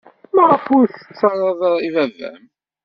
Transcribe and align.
Maɣef 0.35 0.65
ur 0.77 0.83
as-tettarrad 0.87 1.61
i 1.87 1.89
baba-m? 1.95 2.43